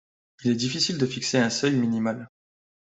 Il 0.43 0.49
est 0.49 0.55
difficile 0.55 0.97
de 0.97 1.05
fixer 1.05 1.37
un 1.37 1.51
seuil 1.51 1.75
minimal. 1.75 2.27